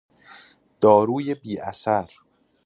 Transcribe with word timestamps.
داروی 0.81 1.35
بیاثر 1.35 2.11